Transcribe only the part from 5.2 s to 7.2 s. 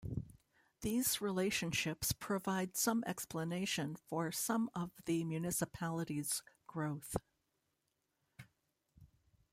municipalities growth.